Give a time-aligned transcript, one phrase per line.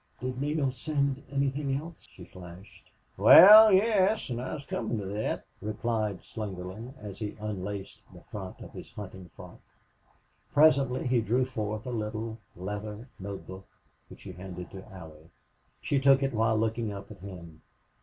[0.19, 2.89] "Did Neale send anything else?" she flashed.
[3.17, 8.61] "Wal, yes, an' I was comin' to thet," replied Slingerland, as he unlaced the front
[8.61, 9.59] of his hunting frock.
[10.55, 13.67] Presently he drew forth a little leather note book,
[14.09, 15.29] which he handed to Allie.
[15.81, 17.61] She took it while looking up at him.